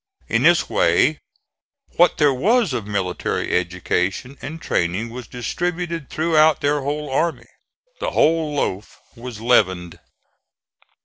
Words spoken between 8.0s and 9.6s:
whole loaf was